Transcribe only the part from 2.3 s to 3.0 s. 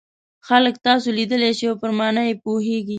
پوهیږي.